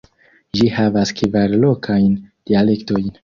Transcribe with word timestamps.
Ĝi 0.59 0.69
havas 0.77 1.11
kvar 1.19 1.53
lokajn 1.67 2.09
dialektojn. 2.53 3.15